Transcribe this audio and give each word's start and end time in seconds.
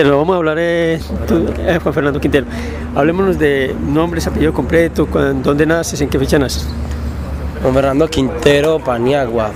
Quintero, 0.00 0.16
vamos 0.16 0.32
a 0.32 0.36
hablar 0.38 0.56
de 0.56 0.98
Juan 1.82 1.92
Fernando 1.92 2.18
Quintero. 2.18 2.46
Hablémonos 2.94 3.38
de 3.38 3.76
nombres, 3.86 4.26
apellido 4.26 4.54
completo, 4.54 5.06
dónde 5.42 5.66
naces, 5.66 6.00
en 6.00 6.08
qué 6.08 6.18
fecha 6.18 6.38
naces. 6.38 6.66
Juan 7.60 7.74
Fernando 7.74 8.08
Quintero 8.08 8.78
Paniagua, 8.78 9.50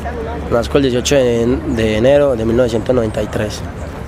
nazco 0.53 0.77
el 0.77 0.83
18 0.83 1.15
de, 1.15 1.97
enero 1.97 2.37
de 2.37 2.45
1993. 2.45 3.63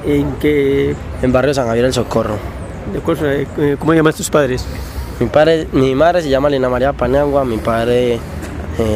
¿En 0.04 0.32
qué? 0.32 0.94
En 1.22 1.32
barrio 1.32 1.54
San 1.54 1.68
Javier 1.68 1.86
del 1.86 1.94
Socorro. 1.94 2.36
Eh, 3.18 3.76
¿Cómo 3.78 3.94
llamas 3.94 4.16
tus 4.16 4.28
padres? 4.28 4.62
Mi, 5.18 5.28
padre, 5.28 5.66
mi 5.72 5.94
madre 5.94 6.20
se 6.20 6.28
llama 6.28 6.50
Lina 6.50 6.68
María 6.68 6.92
Paniagua, 6.92 7.46
mi 7.46 7.56
padre 7.56 8.16
eh, 8.16 8.18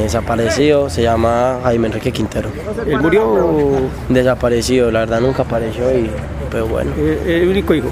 desaparecido, 0.03 0.91
se 0.91 1.01
llama 1.01 1.61
Jaime 1.63 1.87
Enrique 1.87 2.13
Quintero. 2.13 2.51
¿Él 2.87 3.01
murió? 3.01 3.81
Desaparecido, 4.11 4.91
la 4.91 5.01
verdad 5.01 5.23
nunca 5.23 5.45
apareció 5.45 5.91
y 5.91 6.11
pero 6.51 6.67
bueno. 6.67 6.93
¿El 6.97 7.49
único 7.49 7.75
hijo? 7.75 7.91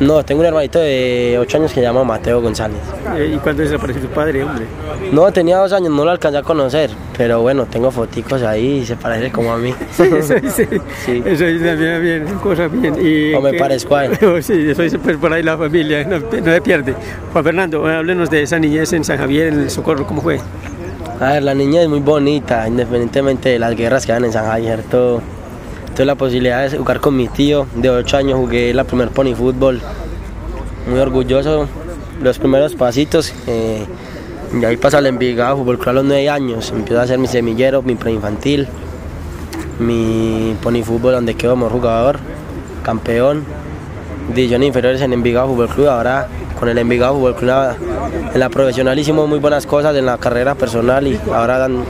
No, 0.00 0.24
tengo 0.24 0.40
un 0.40 0.46
hermanito 0.46 0.78
de 0.78 1.36
8 1.38 1.58
años 1.58 1.72
que 1.72 1.80
se 1.80 1.82
llama 1.82 2.02
Mateo 2.04 2.40
González. 2.40 2.78
Eh, 3.18 3.34
¿Y 3.34 3.36
cuándo 3.36 3.62
desapareció 3.62 4.00
tu 4.00 4.08
padre, 4.08 4.42
hombre? 4.42 4.64
No, 5.12 5.30
tenía 5.30 5.58
dos 5.58 5.74
años, 5.74 5.90
no 5.90 6.06
lo 6.06 6.10
alcancé 6.10 6.38
a 6.38 6.42
conocer, 6.42 6.90
pero 7.18 7.42
bueno, 7.42 7.66
tengo 7.66 7.90
foticos 7.90 8.42
ahí 8.42 8.78
y 8.78 8.86
se 8.86 8.96
parece 8.96 9.30
como 9.30 9.52
a 9.52 9.58
mí. 9.58 9.74
sí, 9.90 10.04
eso, 10.04 10.34
sí. 10.56 10.64
sí. 11.04 11.22
Eso 11.26 11.44
es 11.44 11.78
bien, 11.78 12.02
bien, 12.02 12.24
cosa 12.42 12.68
bien. 12.68 12.96
¿Y 12.98 13.34
o 13.34 13.42
me 13.42 13.52
parezco 13.52 13.94
a 13.94 14.06
él. 14.06 14.16
sí, 14.42 14.70
eso 14.70 14.80
dice 14.80 14.98
pues 14.98 15.18
por 15.18 15.34
ahí 15.34 15.42
la 15.42 15.58
familia, 15.58 16.02
no, 16.04 16.18
no 16.18 16.52
se 16.52 16.62
pierde. 16.62 16.94
Juan 17.32 17.44
Fernando, 17.44 17.86
háblenos 17.86 18.30
de 18.30 18.42
esa 18.42 18.58
niñez 18.58 18.94
en 18.94 19.04
San 19.04 19.18
Javier, 19.18 19.48
en 19.48 19.60
el 19.60 19.70
Socorro, 19.70 20.06
¿cómo 20.06 20.22
fue? 20.22 20.40
A 21.20 21.32
ver, 21.32 21.42
la 21.42 21.52
niña 21.54 21.82
es 21.82 21.88
muy 21.88 22.00
bonita, 22.00 22.66
independientemente 22.66 23.50
de 23.50 23.58
las 23.58 23.76
guerras 23.76 24.06
que 24.06 24.12
dan 24.12 24.24
en 24.24 24.32
San 24.32 24.46
Javier, 24.46 24.82
todo 24.90 25.20
Tuve 26.00 26.06
la 26.06 26.14
posibilidad 26.14 26.62
de 26.62 26.78
jugar 26.78 26.98
con 26.98 27.14
mi 27.14 27.28
tío, 27.28 27.66
de 27.74 27.90
8 27.90 28.16
años 28.16 28.38
jugué 28.38 28.72
la 28.72 28.84
primer 28.84 29.10
pony 29.10 29.34
fútbol. 29.34 29.82
Muy 30.88 30.98
orgulloso, 30.98 31.68
los 32.22 32.38
primeros 32.38 32.74
pasitos. 32.74 33.34
Eh, 33.46 33.84
y 34.58 34.64
ahí 34.64 34.78
pasa 34.78 35.00
el 35.00 35.06
Envigado 35.08 35.58
Fútbol 35.58 35.76
Club 35.78 35.90
a 35.90 35.92
los 35.92 36.04
9 36.06 36.30
años. 36.30 36.70
Empiezo 36.74 37.00
a 37.00 37.04
hacer 37.04 37.18
mi 37.18 37.26
semillero, 37.26 37.82
mi 37.82 37.96
preinfantil, 37.96 38.66
mi 39.78 40.56
pony 40.62 40.82
fútbol 40.82 41.12
donde 41.12 41.34
quedo 41.34 41.52
como 41.52 41.68
jugador, 41.68 42.18
campeón. 42.82 43.44
Divisiones 44.34 44.68
inferiores 44.68 45.02
en 45.02 45.12
Envigado 45.12 45.48
Fútbol 45.48 45.68
Club. 45.68 45.88
Ahora 45.88 46.28
con 46.58 46.70
el 46.70 46.78
Envigado 46.78 47.16
Fútbol 47.16 47.36
Club 47.36 47.76
en 48.32 48.40
la 48.40 48.48
profesional 48.48 48.98
hicimos 48.98 49.28
muy 49.28 49.38
buenas 49.38 49.66
cosas 49.66 49.94
en 49.94 50.06
la 50.06 50.16
carrera 50.16 50.54
personal 50.54 51.06
y 51.06 51.20
ahora 51.30 51.58
dan 51.58 51.84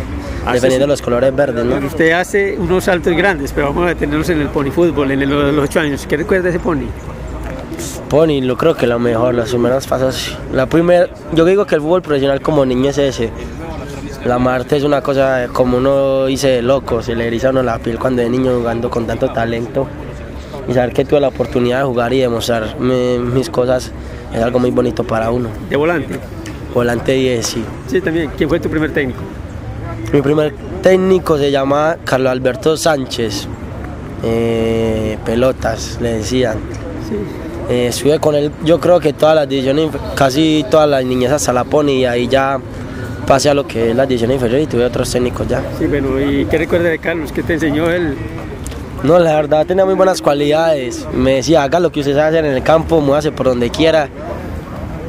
dependiendo 0.46 0.86
de 0.86 0.88
los 0.88 1.02
colores 1.02 1.34
verdes. 1.34 1.64
¿no? 1.64 1.76
Usted 1.86 2.12
hace 2.12 2.56
unos 2.58 2.84
saltos 2.84 3.14
grandes, 3.16 3.52
pero 3.52 3.68
vamos 3.68 3.84
a 3.84 3.88
detenernos 3.88 4.28
en 4.30 4.40
el 4.40 4.48
pony 4.48 4.70
fútbol, 4.70 5.10
en 5.10 5.28
los 5.28 5.64
ocho 5.64 5.80
años. 5.80 6.06
¿Qué 6.06 6.16
recuerda 6.16 6.44
de 6.44 6.50
ese 6.50 6.58
pony? 6.58 6.86
Pony, 8.08 8.40
lo 8.42 8.56
creo 8.56 8.74
que 8.74 8.86
lo 8.86 8.98
mejor, 8.98 9.34
las 9.34 9.50
primeras 9.50 9.86
fases. 9.86 10.36
La 10.52 10.66
primera, 10.66 11.08
yo 11.32 11.44
digo 11.44 11.66
que 11.66 11.76
el 11.76 11.80
fútbol 11.80 12.02
profesional 12.02 12.40
como 12.40 12.66
niño 12.66 12.90
es 12.90 12.98
ese. 12.98 13.30
La 14.24 14.38
Marte 14.38 14.76
es 14.76 14.84
una 14.84 15.00
cosa 15.00 15.48
como 15.52 15.78
uno 15.78 16.26
dice 16.26 16.60
loco, 16.60 17.02
se 17.02 17.14
le 17.14 17.26
eriza 17.26 17.50
uno 17.50 17.62
la 17.62 17.78
piel 17.78 17.98
cuando 17.98 18.20
es 18.20 18.28
niño 18.28 18.58
jugando 18.58 18.90
con 18.90 19.06
tanto 19.06 19.30
talento. 19.30 19.86
Y 20.68 20.74
saber 20.74 20.92
que 20.92 21.04
tuve 21.04 21.20
la 21.20 21.28
oportunidad 21.28 21.78
de 21.78 21.84
jugar 21.84 22.12
y 22.12 22.20
demostrar 22.20 22.78
mis 22.78 23.48
cosas 23.48 23.92
es 24.32 24.42
algo 24.42 24.58
muy 24.58 24.70
bonito 24.70 25.04
para 25.04 25.30
uno. 25.30 25.48
¿De 25.68 25.76
volante? 25.76 26.18
Volante 26.74 27.12
10, 27.12 27.46
sí. 27.46 27.64
Sí, 27.86 28.00
también. 28.00 28.30
¿Quién 28.36 28.48
fue 28.48 28.60
tu 28.60 28.68
primer 28.68 28.92
técnico? 28.92 29.20
Mi 30.12 30.22
primer 30.22 30.52
técnico 30.82 31.38
se 31.38 31.52
llama 31.52 31.96
Carlos 32.04 32.32
Alberto 32.32 32.76
Sánchez. 32.76 33.46
Eh, 34.24 35.16
pelotas, 35.24 35.98
le 36.00 36.14
decían. 36.14 36.58
Eh, 37.68 37.86
estuve 37.86 38.18
con 38.18 38.34
él, 38.34 38.50
yo 38.64 38.80
creo 38.80 38.98
que 38.98 39.12
todas 39.12 39.36
las 39.36 39.48
divisiones, 39.48 39.90
casi 40.16 40.66
todas 40.68 40.88
las 40.88 41.04
niñas 41.04 41.32
hasta 41.32 41.52
la 41.52 41.62
pone 41.62 41.92
y 41.92 42.04
ahí 42.04 42.26
ya 42.26 42.58
pasé 43.24 43.50
a 43.50 43.54
lo 43.54 43.68
que 43.68 43.90
es 43.90 43.96
la 43.96 44.04
división 44.04 44.32
inferior 44.32 44.60
y 44.60 44.66
tuve 44.66 44.84
otros 44.84 45.08
técnicos 45.12 45.46
ya. 45.46 45.62
Sí, 45.78 45.86
bueno, 45.86 46.20
¿y 46.20 46.44
qué 46.46 46.58
recuerda 46.58 46.88
de 46.88 46.98
Carlos? 46.98 47.30
¿Qué 47.30 47.44
te 47.44 47.54
enseñó 47.54 47.88
él? 47.88 48.16
No, 49.04 49.18
la 49.20 49.36
verdad 49.36 49.64
tenía 49.64 49.84
muy 49.84 49.94
buenas 49.94 50.20
cualidades. 50.20 51.06
Me 51.14 51.36
decía, 51.36 51.62
haga 51.62 51.78
lo 51.78 51.92
que 51.92 52.00
usted 52.00 52.14
sabe 52.14 52.28
hacer 52.28 52.44
en 52.44 52.56
el 52.56 52.62
campo, 52.64 53.00
muévase 53.00 53.30
por 53.30 53.46
donde 53.46 53.70
quiera 53.70 54.08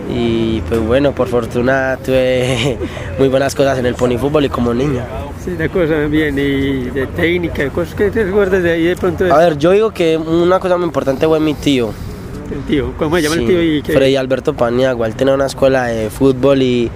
y 0.09 0.61
pues 0.61 0.79
bueno, 0.79 1.13
por 1.13 1.27
fortuna 1.27 1.97
tuve 2.03 2.77
muy 3.19 3.27
buenas 3.27 3.55
cosas 3.55 3.79
en 3.79 3.85
el 3.85 3.95
pony 3.95 4.17
fútbol 4.17 4.45
y 4.45 4.49
como 4.49 4.73
niño. 4.73 5.01
Sí, 5.43 5.51
de 5.51 5.69
cosas 5.69 6.09
bien, 6.09 6.37
y 6.37 6.89
de 6.89 7.07
técnica, 7.07 7.69
cosas 7.69 7.95
que 7.95 8.11
te 8.11 8.23
recuerdas 8.23 8.63
de 8.63 8.71
ahí 8.71 8.83
de 8.83 8.95
pronto. 8.95 9.33
A 9.33 9.37
ver, 9.37 9.57
yo 9.57 9.71
digo 9.71 9.91
que 9.91 10.17
una 10.17 10.59
cosa 10.59 10.77
muy 10.77 10.85
importante 10.85 11.25
fue 11.25 11.39
mi 11.39 11.53
tío. 11.53 11.91
¿El 12.51 12.61
tío? 12.63 12.93
¿Cómo 12.97 13.15
se 13.15 13.21
llama 13.21 13.35
el 13.35 13.47
tío? 13.47 13.63
Y 13.63 13.81
Freddy 13.81 14.15
Alberto 14.15 14.53
Paniagua, 14.53 15.07
él 15.07 15.15
tenía 15.15 15.33
una 15.33 15.45
escuela 15.45 15.85
de 15.85 16.09
fútbol 16.09 16.61
y 16.61 16.91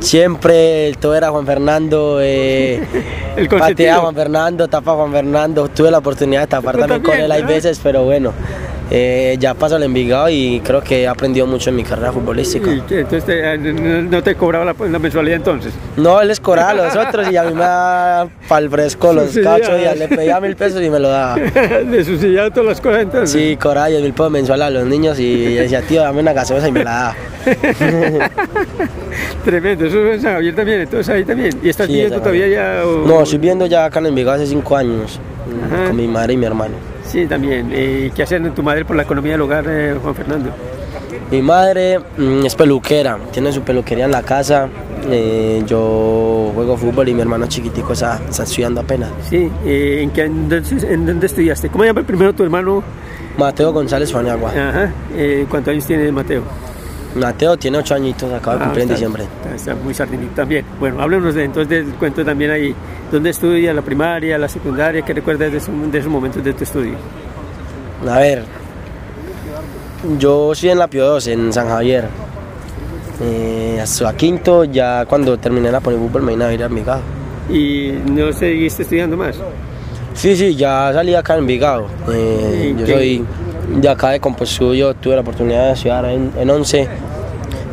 siempre 0.00 0.92
todo 1.00 1.14
era 1.14 1.30
Juan 1.30 1.46
Fernando, 1.46 2.18
eh, 2.22 2.82
el 3.36 3.48
patea 3.48 3.98
Juan 3.98 4.14
Fernando, 4.14 4.68
tapa 4.68 4.94
Juan 4.94 5.12
Fernando, 5.12 5.68
tuve 5.68 5.90
la 5.90 5.98
oportunidad 5.98 6.42
de 6.42 6.46
tapar 6.48 6.76
también 6.76 7.02
con 7.02 7.18
él 7.18 7.30
hay 7.30 7.42
veces, 7.42 7.80
pero 7.82 8.04
bueno. 8.04 8.32
Eh, 8.90 9.36
ya 9.40 9.54
paso 9.54 9.76
al 9.76 9.82
Envigado 9.82 10.28
y 10.28 10.60
creo 10.62 10.82
que 10.82 11.02
he 11.02 11.08
aprendido 11.08 11.46
mucho 11.46 11.70
en 11.70 11.76
mi 11.76 11.84
carrera 11.84 12.12
futbolística. 12.12 12.70
entonces 12.70 13.24
eh, 13.28 14.06
no 14.10 14.22
te 14.22 14.34
cobraba 14.34 14.64
la, 14.64 14.98
mensualidad 14.98 15.36
entonces? 15.36 15.72
No, 15.96 16.20
él 16.20 16.28
les 16.28 16.38
cobraba 16.38 16.70
a 16.70 16.74
los 16.74 16.94
otros 16.94 17.30
y 17.30 17.36
a 17.36 17.44
mí 17.44 17.54
me 17.54 17.60
daba 17.60 18.28
para 18.46 18.62
el 18.62 18.70
fresco 18.70 19.12
los 19.12 19.36
cachos 19.38 19.74
y 19.80 19.98
le 19.98 20.08
pedía 20.08 20.38
mil 20.40 20.54
pesos 20.54 20.82
y 20.82 20.90
me 20.90 20.98
lo 20.98 21.08
daba. 21.08 21.36
¿De 21.90 22.04
subsidiado 22.04 22.50
todas 22.50 22.66
las 22.66 22.80
cosas 22.80 23.02
entonces? 23.02 23.30
Sí, 23.30 23.56
cobraba 23.56 23.86
diez 23.88 24.02
mil 24.02 24.12
pesos 24.12 24.30
mensual 24.30 24.62
a 24.62 24.70
los 24.70 24.84
niños 24.84 25.18
y 25.18 25.54
decía, 25.54 25.80
tío, 25.82 26.02
dame 26.02 26.20
una 26.20 26.34
gaseosa 26.34 26.68
y 26.68 26.72
me 26.72 26.84
la 26.84 26.90
daba. 26.90 27.16
Tremendo, 29.44 29.86
eso 29.86 30.06
es 30.06 30.24
en 30.24 30.30
Javier 30.30 30.54
también, 30.54 30.80
entonces 30.82 31.14
ahí 31.14 31.24
también. 31.24 31.58
¿Y 31.62 31.68
estás 31.68 31.88
viviendo 31.88 32.18
todavía 32.18 32.48
ya? 32.48 32.82
No, 32.84 33.22
estoy 33.22 33.38
viviendo 33.38 33.66
ya 33.66 33.86
acá 33.86 34.00
en 34.00 34.06
Envigado 34.06 34.36
hace 34.36 34.46
cinco 34.46 34.76
años, 34.76 35.18
con 35.86 35.96
mi 35.96 36.06
madre 36.06 36.34
y 36.34 36.36
mi 36.36 36.46
hermano. 36.46 36.93
Sí, 37.06 37.26
también. 37.26 37.70
¿Y 37.72 38.10
qué 38.10 38.22
hace 38.22 38.40
tu 38.40 38.62
madre 38.62 38.84
por 38.84 38.96
la 38.96 39.02
economía 39.02 39.32
del 39.32 39.42
hogar, 39.42 39.64
eh, 39.68 39.96
Juan 40.02 40.14
Fernando? 40.14 40.50
Mi 41.30 41.42
madre 41.42 41.98
mm, 41.98 42.44
es 42.44 42.54
peluquera, 42.54 43.18
tiene 43.32 43.52
su 43.52 43.62
peluquería 43.62 44.04
en 44.04 44.10
la 44.10 44.22
casa. 44.22 44.68
Eh, 45.10 45.62
yo 45.66 46.50
juego 46.54 46.76
fútbol 46.76 47.08
y 47.08 47.14
mi 47.14 47.20
hermano 47.20 47.46
chiquitico 47.46 47.92
está, 47.92 48.20
estudiando 48.30 48.80
apenas. 48.80 49.10
Sí, 49.28 49.50
eh, 49.64 50.00
¿en, 50.02 50.10
qué, 50.10 50.22
en, 50.22 50.48
dónde, 51.06 51.26
estudiaste? 51.26 51.68
¿Cómo 51.68 51.84
llama 51.84 52.02
primero 52.02 52.32
tu 52.32 52.42
hermano? 52.42 52.82
Mateo 53.36 53.72
González 53.72 54.12
Faniagua. 54.12 54.50
Ajá. 54.50 54.92
¿Cuántos 55.48 55.72
años 55.72 55.86
tiene 55.86 56.10
Mateo? 56.12 56.42
Mateo 57.14 57.56
tiene 57.56 57.78
ocho 57.78 57.94
añitos, 57.94 58.32
acaba 58.32 58.56
de 58.56 58.62
ah, 58.62 58.64
cumplir 58.66 58.82
en 58.82 58.88
diciembre. 58.88 59.24
Está, 59.54 59.74
muy 59.74 59.94
sardinito 59.94 60.34
también. 60.34 60.64
Bueno, 60.80 61.00
háblenos 61.00 61.34
de, 61.34 61.44
entonces 61.44 61.86
del 61.86 61.94
cuento 61.94 62.24
también 62.24 62.50
ahí. 62.50 62.74
¿Dónde 63.10 63.30
estudia 63.30 63.72
la 63.72 63.82
primaria, 63.82 64.36
la 64.38 64.48
secundaria? 64.48 65.02
¿Qué 65.02 65.12
recuerdas 65.14 65.52
de, 65.52 65.58
esos 65.58 66.10
momentos 66.10 66.42
de 66.42 66.52
tu 66.52 66.64
estudio? 66.64 66.94
A 68.08 68.18
ver, 68.18 68.44
yo 70.18 70.54
soy 70.54 70.70
en 70.70 70.78
la 70.78 70.88
Pio 70.88 71.06
2, 71.06 71.26
en 71.28 71.52
San 71.52 71.68
Javier. 71.68 72.08
Eh, 73.22 73.78
hasta 73.80 74.16
quinto, 74.16 74.64
ya 74.64 75.06
cuando 75.06 75.38
terminé 75.38 75.70
la 75.70 75.80
pony 75.80 75.92
fútbol 75.94 76.22
me 76.22 76.32
vine 76.32 76.44
a 76.44 76.52
ir 76.52 76.62
a 76.62 76.66
Envigado. 76.66 77.00
¿Y 77.48 77.92
no 78.10 78.32
seguiste 78.32 78.82
estudiando 78.82 79.16
más? 79.16 79.36
Sí, 80.14 80.36
sí, 80.36 80.56
ya 80.56 80.90
salí 80.92 81.14
acá 81.14 81.34
en 81.34 81.40
Envigado. 81.40 81.86
Eh, 82.10 82.74
yo 82.76 82.86
soy 82.86 83.24
de 83.80 83.88
acá 83.88 84.10
de 84.10 84.20
Composú, 84.20 84.74
yo 84.74 84.94
tuve 84.94 85.14
la 85.14 85.20
oportunidad 85.20 85.66
de 85.66 85.72
estudiar 85.72 86.04
en, 86.06 86.32
en 86.36 86.50
11. 86.50 86.88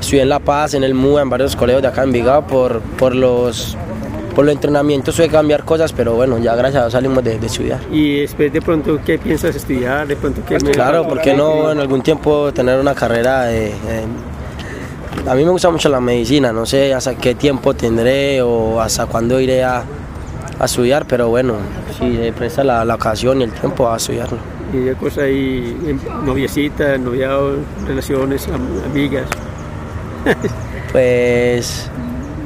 Estudié 0.01 0.23
en 0.23 0.29
La 0.29 0.39
Paz, 0.39 0.73
en 0.73 0.83
el 0.83 0.93
MUA, 0.93 1.21
en 1.21 1.29
varios 1.29 1.55
colegios 1.55 1.81
de 1.81 1.87
acá 1.87 2.01
en 2.03 2.09
Envigado 2.09 2.45
por, 2.45 2.81
por 2.81 3.15
los 3.15 3.77
por 4.35 4.45
los 4.45 4.53
entrenamientos 4.53 5.15
suele 5.15 5.31
cambiar 5.31 5.63
cosas, 5.65 5.91
pero 5.91 6.15
bueno, 6.15 6.37
ya 6.37 6.55
gracias 6.55 6.77
a 6.77 6.85
Dios 6.85 6.93
salimos 6.93 7.23
de, 7.23 7.35
estudiar. 7.35 7.79
¿Y 7.91 8.21
después 8.21 8.51
de 8.51 8.61
pronto 8.61 8.99
qué 9.05 9.19
piensas 9.19 9.55
estudiar? 9.55 10.07
¿De 10.07 10.15
pronto 10.15 10.41
qué 10.47 10.57
pues 10.57 10.71
claro, 10.73 11.07
¿por 11.07 11.21
qué 11.21 11.33
no 11.33 11.71
en 11.71 11.79
algún 11.79 12.01
tiempo 12.01 12.51
tener 12.53 12.79
una 12.79 12.95
carrera 12.95 13.43
de, 13.43 13.73
a 15.27 15.35
mí 15.35 15.43
me 15.43 15.51
gusta 15.51 15.69
mucho 15.69 15.89
la 15.89 16.01
medicina, 16.01 16.51
no 16.51 16.65
sé 16.65 16.93
hasta 16.93 17.15
qué 17.15 17.35
tiempo 17.35 17.73
tendré 17.73 18.41
o 18.41 18.81
hasta 18.81 19.05
cuándo 19.05 19.39
iré 19.39 19.63
a, 19.63 19.83
estudiar, 20.63 21.07
pero 21.07 21.27
bueno, 21.27 21.55
si 21.97 22.15
se 22.17 22.31
presta 22.33 22.63
la, 22.63 22.93
ocasión 22.93 23.41
y 23.41 23.45
el 23.45 23.51
tiempo 23.51 23.89
a 23.89 23.97
estudiarlo. 23.97 24.37
¿Y 24.71 24.85
qué 24.85 24.93
cosa 24.93 25.21
ahí, 25.23 25.75
noviecita, 26.23 26.97
noviados, 26.99 27.57
relaciones, 27.87 28.47
amigas? 28.85 29.25
pues 30.91 31.89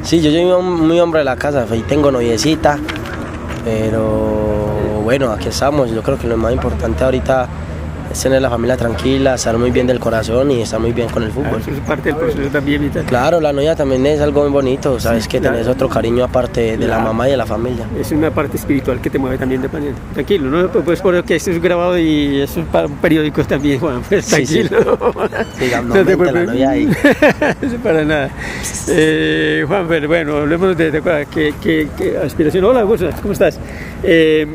Sí, 0.06 0.22
yo 0.22 0.30
soy 0.30 0.46
muy 0.62 1.00
hombre 1.00 1.22
de 1.22 1.26
la 1.26 1.36
casa, 1.36 1.66
y 1.76 1.80
tengo 1.80 2.12
noviecita, 2.12 2.78
pero 3.64 5.02
bueno, 5.04 5.32
aquí 5.32 5.48
estamos. 5.48 5.90
Yo 5.90 6.04
creo 6.04 6.20
que 6.20 6.28
lo 6.28 6.38
más 6.38 6.54
importante 6.54 7.04
ahorita 7.04 7.48
es 8.16 8.22
tener 8.24 8.42
la 8.42 8.50
familia 8.50 8.78
tranquila, 8.78 9.36
estar 9.36 9.58
muy 9.58 9.72
bien 9.72 9.88
del 9.88 10.00
corazón 10.00 10.50
y 10.52 10.62
estar 10.62 10.80
muy 10.80 10.94
bien 10.94 11.10
con 11.10 11.24
el 11.24 11.30
Ah, 11.30 11.34
fútbol. 11.34 11.60
eso 11.62 11.72
es 11.72 11.80
parte 11.82 12.10
del 12.10 12.16
proceso 12.18 12.50
también. 12.50 12.90
Claro, 13.08 13.42
la 13.42 13.52
novia 13.52 13.76
también 13.76 14.06
es 14.06 14.22
algo 14.22 14.44
muy 14.44 14.52
bonito, 14.52 15.00
sabes 15.00 15.28
que 15.28 15.40
claro. 15.40 15.56
tenés 15.58 15.68
otro 15.70 15.90
cariño 15.90 16.24
aparte 16.24 16.78
de 16.78 16.88
la 16.88 16.96
Claro. 16.96 17.04
mamá 17.04 17.28
y 17.28 17.32
de 17.32 17.38
la 17.38 17.46
familia. 17.46 17.86
Es 18.00 18.12
una 18.12 18.32
parte 18.32 18.56
espiritual 18.58 19.02
que 19.02 19.10
te 19.10 19.20
mueve 19.20 19.38
también 19.38 19.62
de 19.62 19.68
panel. 19.70 19.94
Tranquilo, 20.14 20.50
no 20.50 20.70
pues 20.70 21.02
por 21.02 21.22
que 21.26 21.36
esto 21.36 21.52
es 21.52 21.62
grabado 21.62 21.98
y 22.00 22.42
eso 22.42 22.62
es 22.62 22.66
para 22.68 22.88
un 22.88 22.96
periódico 22.98 23.44
también, 23.44 23.80
Juan. 23.80 24.02
Pues 24.08 24.26
Sí, 24.26 24.46
sí. 24.46 24.64
tranquilo. 24.64 24.98
Digamos, 25.60 25.94
te 25.94 26.00
no 26.00 26.06
mente 26.06 26.12
la 26.12 26.32
preocupes. 26.32 26.48
novia 26.48 26.70
ahí. 26.70 26.90
Para 27.84 28.04
nada. 28.06 28.30
Eh, 28.88 29.64
Juan, 29.68 29.86
pero 29.90 30.08
bueno, 30.08 30.38
hablemos 30.38 30.78
de, 30.78 30.92
de 30.92 31.02
cosas. 31.02 31.28
¿Qué, 31.34 31.54
qué, 31.62 31.88
qué 31.98 32.18
aspiración? 32.18 32.64
Hola, 32.66 32.84
¿cómo 33.22 33.34
estás? 33.34 33.60
Eh, 34.04 34.48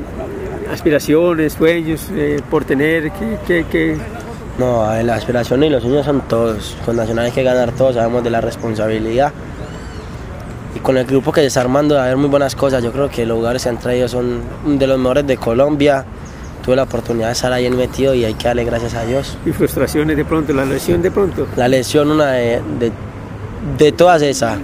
aspiraciones, 0.71 1.55
sueños 1.55 2.09
eh, 2.15 2.41
por 2.51 2.65
tener, 2.65 3.11
¿qué, 3.13 3.39
qué, 3.47 3.67
qué? 3.71 3.99
No, 4.59 4.85
la 5.03 5.15
aspiración 5.15 5.63
y 5.65 5.71
los 5.71 5.83
sueños 5.83 6.05
son 6.05 6.21
todos. 6.23 6.77
Con 6.85 6.97
Nacional 6.97 7.27
hay 7.27 7.33
que 7.33 7.43
ganar 7.43 7.73
todos, 7.73 7.95
sabemos 7.95 8.23
de 8.23 8.31
la 8.31 8.41
responsabilidad. 8.41 9.33
Y 10.75 10.81
con 10.81 10.97
el 10.99 11.07
grupo 11.07 11.33
que 11.33 11.41
se 11.41 11.47
está 11.49 11.63
armando, 11.63 11.99
a 11.99 12.05
ver 12.07 12.17
muy 12.17 12.29
buenas 12.29 12.55
cosas. 12.55 12.83
Yo 12.83 12.93
creo 12.93 13.09
que 13.11 13.25
los 13.27 13.39
lugares 13.39 13.63
que 13.63 13.69
han 13.71 13.79
traído 13.79 14.07
son 14.07 14.41
de 14.67 14.87
los 14.87 14.99
mejores 14.99 15.27
de 15.27 15.37
Colombia. 15.37 16.05
Tuve 16.65 16.77
la 16.77 16.83
oportunidad 16.83 17.29
de 17.29 17.33
estar 17.33 17.53
ahí 17.53 17.65
en 17.65 17.77
metido 17.77 18.15
y 18.15 18.25
hay 18.25 18.35
que 18.35 18.49
darle 18.49 18.65
gracias 18.65 18.95
a 18.95 19.05
Dios. 19.05 19.37
y 19.47 19.53
frustraciones 19.53 20.17
de 20.17 20.25
pronto, 20.25 20.53
la 20.53 20.67
lesión 20.67 21.01
de 21.01 21.11
pronto. 21.11 21.47
La 21.57 21.67
lesión, 21.67 22.11
una 22.11 22.33
de, 22.33 22.61
de, 22.79 22.93
de 23.79 23.93
todas 23.93 24.21
esas. 24.23 24.59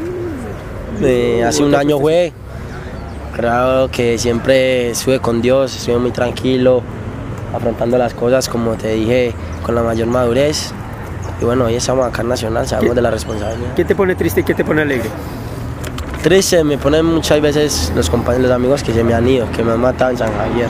Eh, 1.00 1.42
hace 1.44 1.62
un 1.62 1.74
año 1.74 1.98
fue. 1.98 2.32
Creo 3.36 3.90
que 3.90 4.16
siempre 4.16 4.92
estuve 4.92 5.18
con 5.20 5.42
Dios, 5.42 5.76
estuve 5.76 5.98
muy 5.98 6.10
tranquilo, 6.10 6.82
afrontando 7.54 7.98
las 7.98 8.14
cosas, 8.14 8.48
como 8.48 8.72
te 8.76 8.94
dije, 8.94 9.34
con 9.62 9.74
la 9.74 9.82
mayor 9.82 10.06
madurez. 10.06 10.72
Y 11.42 11.44
bueno, 11.44 11.66
hoy 11.66 11.74
estamos 11.74 12.06
acá 12.06 12.22
en 12.22 12.28
Nacional, 12.30 12.66
sabemos 12.66 12.92
¿Qué- 12.92 12.94
de 12.94 13.02
la 13.02 13.10
responsabilidad. 13.10 13.74
¿Qué 13.76 13.84
te 13.84 13.94
pone 13.94 14.14
triste 14.14 14.40
y 14.40 14.42
qué 14.44 14.54
te 14.54 14.64
pone 14.64 14.80
alegre? 14.80 15.10
Triste, 16.22 16.64
me 16.64 16.78
ponen 16.78 17.04
muchas 17.04 17.38
veces 17.42 17.92
los 17.94 18.08
compañeros, 18.08 18.48
los 18.48 18.56
amigos 18.56 18.82
que 18.82 18.94
se 18.94 19.04
me 19.04 19.12
han 19.12 19.28
ido, 19.28 19.46
que 19.52 19.62
me 19.62 19.72
han 19.72 19.80
matado 19.82 20.12
en 20.12 20.16
San 20.16 20.32
Javier. 20.34 20.68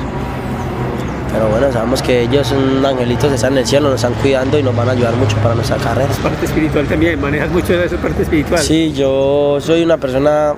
Pero 1.32 1.48
bueno, 1.48 1.72
sabemos 1.72 2.02
que 2.02 2.22
ellos 2.22 2.48
son 2.48 2.84
angelitos, 2.84 3.30
están 3.30 3.52
en 3.52 3.58
el 3.58 3.66
cielo, 3.66 3.90
nos 3.90 4.02
están 4.02 4.14
cuidando 4.20 4.58
y 4.58 4.64
nos 4.64 4.74
van 4.74 4.88
a 4.88 4.92
ayudar 4.92 5.14
mucho 5.14 5.36
para 5.36 5.54
nuestra 5.54 5.76
carrera. 5.76 6.08
Parte 6.20 6.46
espiritual 6.46 6.84
también, 6.86 7.20
manejas 7.20 7.48
mucho 7.50 7.74
de 7.74 7.84
esa 7.86 7.96
parte 7.96 8.22
espiritual. 8.22 8.58
Sí, 8.58 8.92
yo 8.92 9.58
soy 9.60 9.84
una 9.84 9.98
persona 9.98 10.54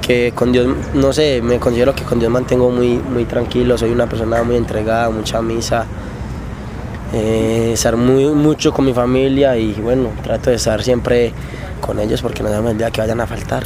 que 0.00 0.32
con 0.34 0.50
Dios, 0.52 0.66
no 0.94 1.12
sé, 1.12 1.40
me 1.42 1.58
considero 1.58 1.94
que 1.94 2.02
con 2.04 2.18
Dios 2.18 2.30
mantengo 2.30 2.70
muy, 2.70 2.98
muy 2.98 3.24
tranquilo, 3.24 3.76
soy 3.78 3.90
una 3.90 4.06
persona 4.06 4.42
muy 4.42 4.56
entregada, 4.56 5.10
mucha 5.10 5.40
misa, 5.42 5.84
eh, 7.12 7.70
estar 7.74 7.96
muy, 7.96 8.26
mucho 8.26 8.72
con 8.72 8.84
mi 8.84 8.92
familia 8.92 9.56
y 9.56 9.72
bueno, 9.74 10.08
trato 10.22 10.50
de 10.50 10.56
estar 10.56 10.82
siempre 10.82 11.32
con 11.80 11.98
ellos 11.98 12.22
porque 12.22 12.42
no 12.42 12.48
sabemos 12.48 12.72
el 12.72 12.78
día 12.78 12.90
que 12.90 13.00
vayan 13.00 13.20
a 13.20 13.26
faltar. 13.26 13.64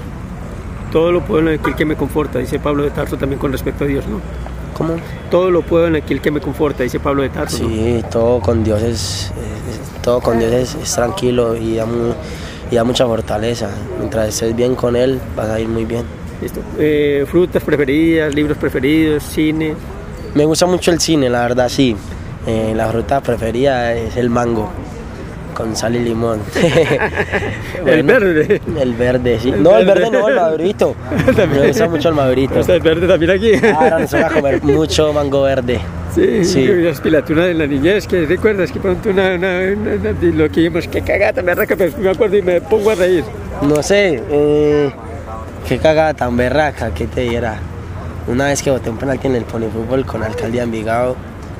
Todo 0.91 1.13
lo 1.13 1.23
puedo 1.23 1.47
en 1.49 1.59
aquel 1.59 1.75
que 1.75 1.85
me 1.85 1.97
conforta, 1.97 2.39
dice 2.39 2.59
Pablo 2.59 2.85
de 2.85 2.91
Tarso 2.91 3.17
también 3.17 3.39
con 3.39 3.53
respecto 3.53 3.85
a 3.85 3.87
Dios, 3.87 4.07
¿no? 4.07 4.21
¿Cómo? 4.77 4.95
Todo 5.31 5.51
lo 5.51 5.63
puedo 5.63 5.87
en 5.87 5.97
aquel 5.97 6.21
que 6.21 6.31
me 6.31 6.41
conforta, 6.41 6.83
dice 6.83 7.01
Pablo 7.01 7.23
de 7.23 7.29
Tarso. 7.29 7.63
¿no? 7.65 7.69
Sí, 7.69 8.03
todo 8.11 8.41
con 8.41 8.65
Dios 8.65 8.83
es, 8.83 9.33
es- 9.71 10.03
todo 10.03 10.21
con 10.21 10.39
Dios 10.39 10.53
es, 10.53 10.75
es 10.77 10.95
tranquilo 10.95 11.57
y 11.57 11.77
da, 11.77 11.87
mu- 11.87 12.13
y 12.71 12.75
da 12.77 12.85
mucha 12.85 13.07
fortaleza. 13.07 13.69
Mientras 13.99 14.29
estés 14.29 14.55
bien 14.55 14.75
con 14.75 14.97
Él, 14.97 15.21
vas 15.37 15.49
a 15.49 15.61
ir 15.61 15.69
muy 15.69 15.85
bien. 15.85 16.05
Listo. 16.44 16.61
Eh, 16.79 17.25
frutas 17.29 17.62
preferidas, 17.62 18.32
libros 18.35 18.56
preferidos, 18.58 19.23
cine. 19.25 19.75
Me 20.35 20.44
gusta 20.44 20.67
mucho 20.67 20.91
el 20.93 21.00
cine, 21.00 21.29
la 21.31 21.43
verdad, 21.43 21.69
sí. 21.69 21.96
Eh, 22.46 22.73
la 22.76 22.87
fruta 22.88 23.20
preferida 23.23 23.94
es 23.94 24.17
el 24.17 24.29
mango, 24.31 24.69
con 25.55 25.75
sal 25.75 25.96
y 25.96 26.00
limón. 26.00 26.41
El 27.87 28.02
Bueno, 28.02 28.05
verde. 28.20 28.61
El 28.81 28.94
verde, 28.94 29.38
sí. 29.41 29.49
El 29.50 29.62
no, 29.62 29.76
el 29.79 29.87
verde. 29.87 30.00
verde 30.11 30.19
no, 30.19 30.29
el 30.29 30.35
madurito. 30.44 30.94
Me 31.50 31.67
gusta 31.69 31.88
mucho 31.88 32.08
el 32.11 32.14
madurito. 32.14 32.61
Está 32.61 32.75
el 32.75 32.81
verde 32.82 33.06
también 33.08 33.31
aquí. 33.31 33.52
Ahora 33.75 33.99
nos 34.00 34.11
toca 34.11 34.29
comer 34.31 34.62
mucho 34.62 35.12
mango 35.12 35.43
verde. 35.43 35.81
Sí, 36.14 36.44
Sí. 36.44 36.67
las 36.67 37.00
pilaturas 37.00 37.47
de 37.47 37.55
la 37.55 37.67
niñez, 37.67 38.06
que 38.06 38.25
recuerdas 38.26 38.70
que 38.70 38.79
pronto 38.81 39.11
una, 39.11 39.35
una, 39.35 39.61
una- 39.61 39.94
una- 39.94 40.37
lo 40.37 40.49
que 40.50 40.61
vimos, 40.61 40.87
que 40.88 41.00
cagata, 41.02 41.43
me 41.43 41.52
arranca, 41.52 41.75
me 41.76 42.08
acuerdo 42.11 42.37
y 42.37 42.43
me 42.43 42.61
pongo 42.61 42.90
a 42.90 42.94
reír. 42.94 43.25
No 43.62 43.82
sé, 43.82 44.23
eh, 44.31 44.90
qué 45.66 45.78
cagada 45.78 46.14
tan 46.14 46.37
berraca, 46.37 46.93
que 46.93 47.06
te 47.06 47.22
diera. 47.22 47.58
Una 48.26 48.46
vez 48.46 48.62
que 48.62 48.70
boté 48.70 48.90
un 48.90 48.96
penalti 48.96 49.26
en 49.26 49.37
el 49.37 49.44
ponifútbol 49.44 50.06
con 50.06 50.22
Alcaldía 50.22 50.62
Envigado, 50.62 51.16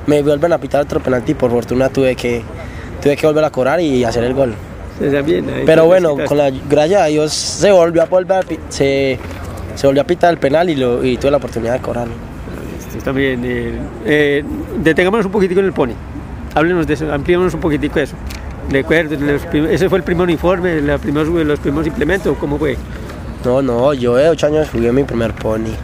me 0.07 0.23
vuelven 0.23 0.53
a 0.53 0.59
pitar 0.59 0.83
otro 0.83 1.01
penalti 1.01 1.33
y 1.33 1.35
por 1.35 1.51
fortuna 1.51 1.89
tuve 1.89 2.17
que, 2.17 2.43
tuve 3.03 3.17
que 3.17 3.27
volver 3.27 3.45
a 3.45 3.51
cobrar 3.51 3.81
y 3.81 4.05
hacer 4.05 4.25
el 4.25 4.35
gol. 4.35 4.55
Pero 5.67 5.87
bueno, 5.87 6.17
con 6.27 6.39
la 6.39 6.51
gracias 6.51 7.03
a 7.03 7.07
Dios 7.07 7.33
se 7.33 7.73
volvió 7.73 8.03
a 8.03 8.07
volver 8.07 8.45
se, 8.69 9.19
se 9.75 9.87
volvió 9.87 10.03
a 10.03 10.07
pitar 10.07 10.31
el 10.33 10.39
penal 10.39 10.71
y, 10.71 10.77
lo, 10.77 11.05
y 11.05 11.17
tuve 11.17 11.33
la 11.33 11.39
oportunidad 11.39 11.75
de 11.75 11.81
cobrarlo. 11.81 12.15
Esto 12.89 13.05
también. 13.05 13.43
eh, 13.45 13.79
eh, 14.05 14.45
detengámonos 14.79 15.27
un 15.27 15.33
poquitico 15.33 15.61
en 15.61 15.67
el 15.67 15.73
pony. 15.73 15.95
Háblenos 16.55 16.87
de 16.87 16.95
eso, 16.95 17.13
ampliémonos 17.13 17.53
un 17.55 17.61
poquitico 17.61 17.99
eso. 17.99 18.15
Recuerdo, 18.71 19.17
ese 19.69 19.89
fue 19.89 19.99
el 19.99 20.05
primer 20.05 20.25
uniforme, 20.25 20.81
la 20.81 20.93
los 20.95 21.01
primeros 21.61 21.87
implementos, 21.87 22.37
¿cómo 22.39 22.57
fue? 22.57 22.77
No, 23.45 23.61
no, 23.61 23.93
yo 23.93 24.17
de 24.17 24.31
8 24.31 24.47
años 24.47 24.69
jugué 24.73 24.91
mi 24.91 25.05
primer 25.05 25.35
pony 25.35 25.75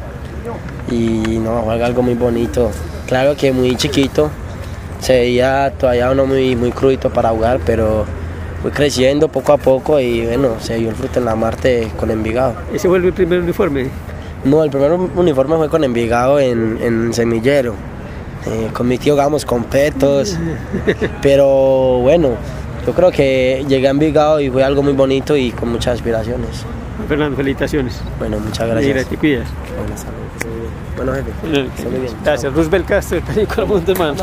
y 0.91 1.39
no, 1.39 1.62
fue 1.62 1.83
algo 1.83 2.03
muy 2.03 2.15
bonito. 2.15 2.71
Claro 3.07 3.37
que 3.37 3.53
muy 3.53 3.77
chiquito, 3.77 4.31
se 5.01 5.12
veía 5.12 5.73
todavía 5.79 6.11
uno 6.11 6.25
muy, 6.27 6.57
muy 6.57 6.73
crudito 6.73 7.11
para 7.11 7.31
jugar, 7.31 7.61
pero 7.67 8.07
fui 8.62 8.71
creciendo 8.71 9.29
poco 9.29 9.53
a 9.53 9.59
poco 9.59 10.01
y 10.01 10.25
bueno, 10.25 10.57
se 10.61 10.77
dio 10.77 10.89
el 10.89 10.95
fruto 10.95 11.19
en 11.19 11.27
la 11.27 11.35
Marte 11.35 11.91
con 11.99 12.11
Envigado. 12.11 12.55
Ese 12.73 12.89
fue 12.89 12.99
el 12.99 13.12
primer 13.12 13.41
uniforme. 13.41 13.89
No, 14.45 14.65
el 14.65 14.71
primer 14.71 14.93
uniforme 14.93 15.56
fue 15.56 15.69
con 15.69 15.85
Envigado 15.85 16.41
en, 16.41 16.79
en 16.81 17.13
Semillero. 17.13 17.75
Eh, 18.47 18.71
con 18.73 18.89
mi 18.89 18.97
tío 18.97 19.17
Gamos 19.17 19.45
con 19.45 19.65
petos, 19.65 20.39
pero 21.23 21.99
bueno, 21.99 22.31
yo 22.87 22.95
creo 22.95 23.11
que 23.11 23.67
llegué 23.69 23.87
a 23.87 23.91
Envigado 23.91 24.41
y 24.41 24.49
fue 24.49 24.65
algo 24.65 24.83
muy 24.83 24.95
bonito 24.95 25.37
y 25.37 25.51
con 25.51 25.71
muchas 25.71 25.97
aspiraciones. 25.97 26.65
Fernando, 27.11 27.37
felicitaciones. 27.37 28.01
Bueno, 28.21 28.39
muchas 28.39 28.69
Mira, 28.69 28.81
gracias. 28.81 29.09
te 29.09 29.17
cuidas. 29.17 29.49
Buenas 29.77 30.05
tardes. 30.05 30.21
Bueno, 30.95 31.12
jefe. 31.12 31.33
Bien. 31.51 31.69
Gracias, 32.25 32.53
Roosevelt 32.55 32.87
Castro, 32.87 33.19
el 33.19 33.25
película 33.25 33.67
Mundo 33.67 33.91
Hermano. 33.91 34.15